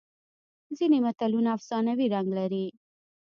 ځینې 0.77 0.97
متلونه 1.05 1.49
افسانوي 1.57 2.07
رنګ 2.13 2.27
لري 2.39 2.65